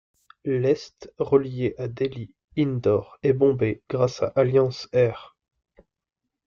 [0.45, 5.35] L' est relié à Delhi, Indore et Bombay grâce à Alliance Air.